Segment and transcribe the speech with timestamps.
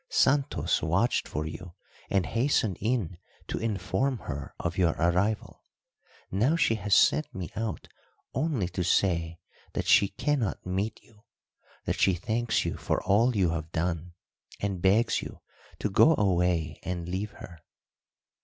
[0.09, 1.75] Santos watched for you
[2.09, 3.17] and hastened in
[3.47, 5.61] to inform her of your arrival.
[6.31, 7.87] Now she has sent me out
[8.33, 9.37] only to say
[9.73, 11.21] that she cannot meet you,
[11.85, 14.13] that she thanks you for all you have done,
[14.59, 15.39] and begs you
[15.77, 17.59] to go away and leave her."